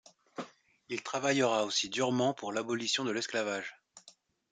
Il 0.89 1.03
travaillera 1.03 1.63
aussi 1.63 1.87
durement 1.87 2.33
pour 2.33 2.51
l'abolition 2.51 3.05
de 3.05 3.11
l'esclavage. 3.11 3.79